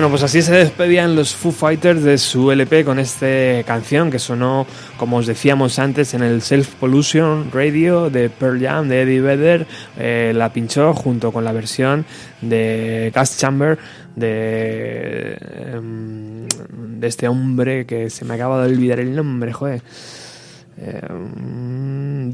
[0.04, 3.26] Bueno, pues así se despedían los Foo Fighters de su LP con esta
[3.64, 4.66] canción que sonó,
[4.98, 9.66] como os decíamos antes, en el Self Pollution Radio de Pearl Jam de Eddie Vedder.
[9.96, 12.04] Eh, la pinchó junto con la versión
[12.42, 13.78] de Gas Chamber
[14.14, 15.38] de,
[15.72, 16.48] em,
[17.00, 19.80] de este hombre que se me acaba de olvidar el nombre, joder.
[20.76, 21.00] Eh,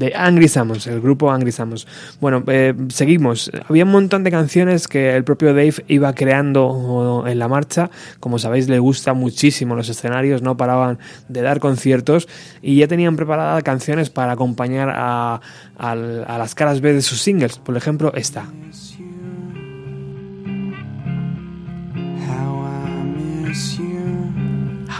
[0.01, 1.87] de Angry Samus, el grupo Angry Samus.
[2.19, 3.51] Bueno, eh, seguimos.
[3.69, 7.91] Había un montón de canciones que el propio Dave iba creando en la marcha.
[8.19, 10.97] Como sabéis, le gusta muchísimo los escenarios, no paraban
[11.29, 12.27] de dar conciertos
[12.63, 15.39] y ya tenían preparadas canciones para acompañar a,
[15.77, 17.59] las caras B de sus singles.
[17.59, 18.45] Por ejemplo, esta.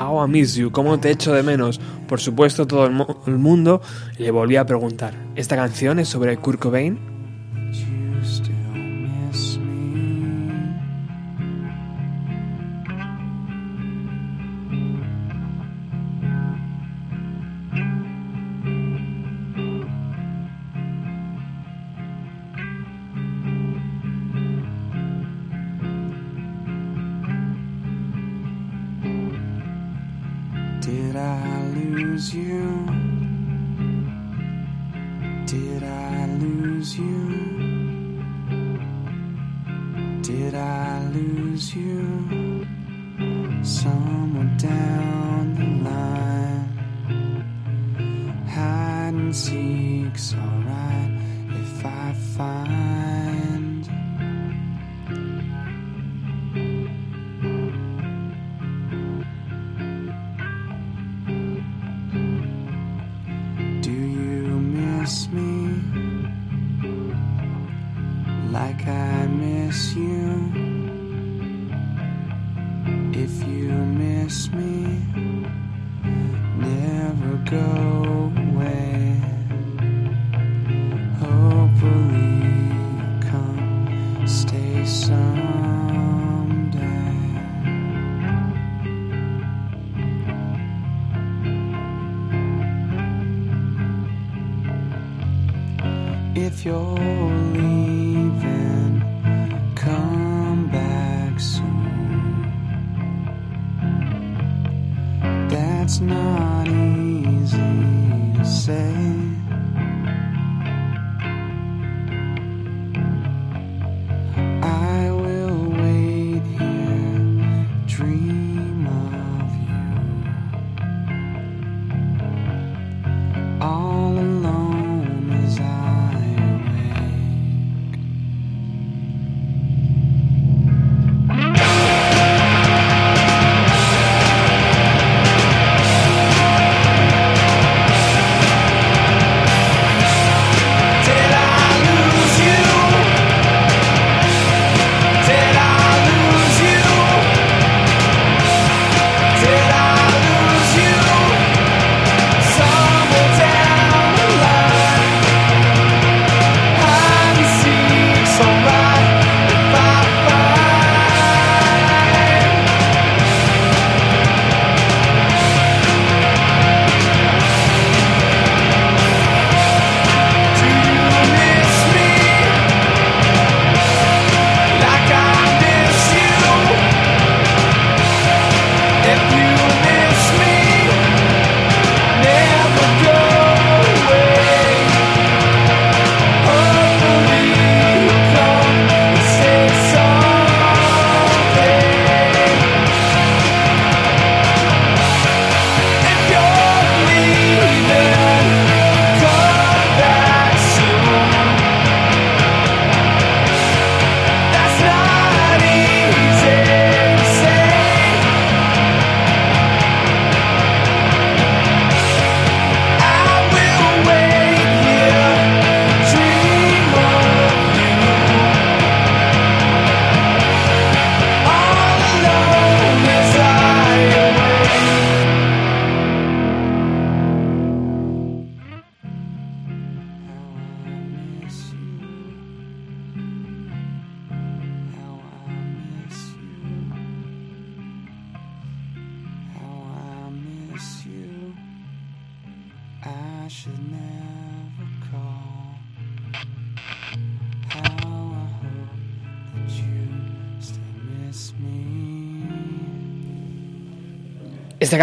[0.02, 1.80] How I Miss You, ¿cómo te echo de menos?
[2.08, 3.82] Por supuesto, todo el, mu- el mundo
[4.18, 5.14] le volvía a preguntar.
[5.36, 7.11] ¿Esta canción es sobre Kurt Cobain?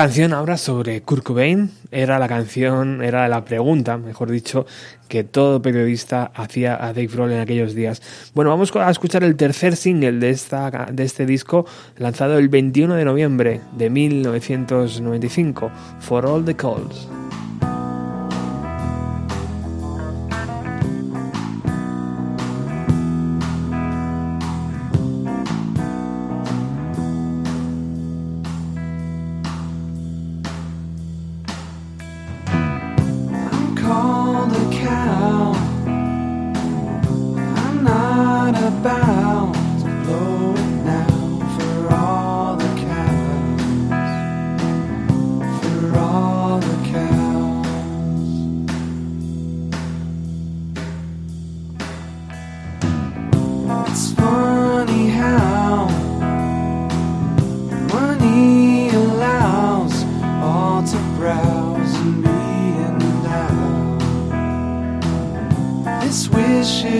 [0.02, 4.64] Canción ahora sobre Kurt Cobain era la canción, era la pregunta, mejor dicho,
[5.08, 8.00] que todo periodista hacía a Dave Grohl en aquellos días.
[8.32, 11.66] Bueno, vamos a escuchar el tercer single de, esta, de este disco,
[11.96, 15.68] lanzado el 21 de noviembre de 1995,
[15.98, 17.17] For All the Calls.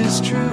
[0.09, 0.48] Is true.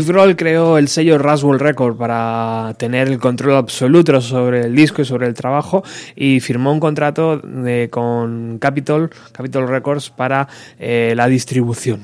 [0.00, 5.02] Dave Grohl creó el sello Raswell Record para tener el control absoluto sobre el disco
[5.02, 5.84] y sobre el trabajo
[6.16, 10.48] y firmó un contrato de- con Capitol, Capitol Records para
[10.78, 12.00] eh, la distribución.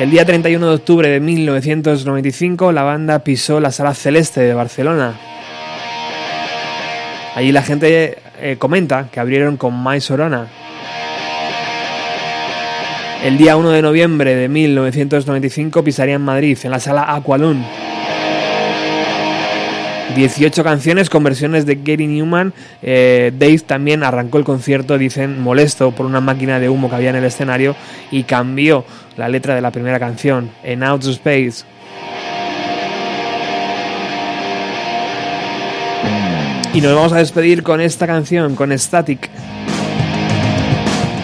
[0.00, 5.14] El día 31 de octubre de 1995 la banda pisó la Sala Celeste de Barcelona.
[7.34, 10.46] Allí la gente eh, comenta que abrieron con My Sorona.
[13.26, 17.60] El día 1 de noviembre de 1995 pisarían Madrid, en la sala Aqualun.
[20.14, 22.52] 18 canciones con versiones de Gary Newman.
[22.82, 27.10] Eh, Dave también arrancó el concierto, dicen, molesto por una máquina de humo que había
[27.10, 27.74] en el escenario
[28.12, 28.84] y cambió
[29.16, 31.64] la letra de la primera canción, en Outer Space.
[36.72, 39.28] Y nos vamos a despedir con esta canción, con Static.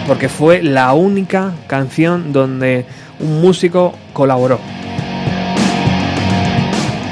[0.07, 2.85] Porque fue la única canción donde
[3.19, 4.59] un músico colaboró.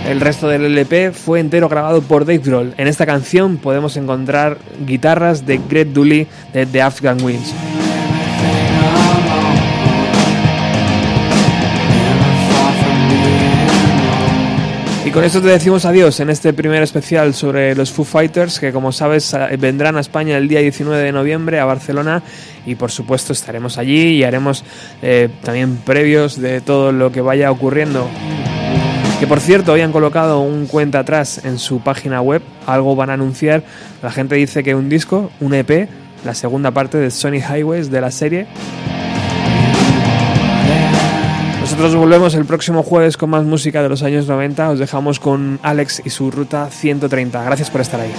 [0.07, 2.73] El resto del LP fue entero grabado por Dave Grohl.
[2.77, 7.53] En esta canción podemos encontrar guitarras de Greg Dooley de The Afghan Winds.
[15.14, 18.94] Con esto te decimos adiós en este primer especial sobre los Foo Fighters, que como
[18.94, 22.24] sabes vendrán a España el día 19 de noviembre a Barcelona
[22.66, 24.64] y por supuesto estaremos allí y haremos
[25.02, 28.10] eh, también previos de todo lo que vaya ocurriendo.
[29.20, 33.10] Que por cierto, hoy han colocado un cuenta atrás en su página web, algo van
[33.10, 33.64] a anunciar.
[34.02, 35.90] La gente dice que un disco, un EP,
[36.24, 38.48] la segunda parte de Sonic Highways de la serie.
[41.82, 44.70] Nosotros volvemos el próximo jueves con más música de los años 90.
[44.70, 47.44] Os dejamos con Alex y su ruta 130.
[47.44, 48.14] Gracias por estar ahí.